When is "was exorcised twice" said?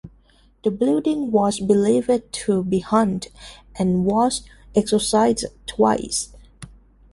4.03-6.29